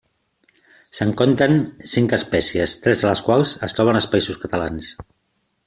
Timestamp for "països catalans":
4.15-4.91